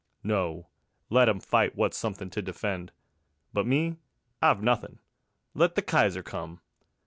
[0.23, 0.67] No,
[1.11, 2.91] let 'em fight wot's something to defend:
[3.53, 3.97] But me,
[4.41, 4.97] I've nothin'
[5.53, 6.59] let the Kaiser come.